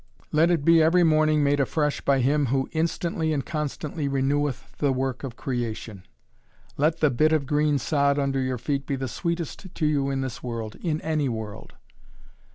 Let 0.31 0.49
it 0.49 0.65
be 0.65 0.81
every 0.81 1.03
morning 1.03 1.43
made 1.43 1.59
afresh 1.59 2.01
by 2.01 2.21
Him 2.21 2.47
who 2.47 2.67
"instantly 2.71 3.31
and 3.33 3.45
constantly 3.45 4.07
reneweth 4.09 4.75
the 4.79 4.91
work 4.91 5.23
of 5.23 5.35
creation." 5.35 6.07
Let 6.75 7.01
"the 7.01 7.11
bit 7.11 7.31
of 7.33 7.45
green 7.45 7.77
sod 7.77 8.17
under 8.17 8.39
your 8.41 8.57
feet 8.57 8.87
be 8.87 8.95
the 8.95 9.07
sweetest 9.07 9.75
to 9.75 9.85
you 9.85 10.09
in 10.09 10.21
this 10.21 10.41
world, 10.41 10.75
in 10.81 11.01
any 11.01 11.29
world." 11.29 11.73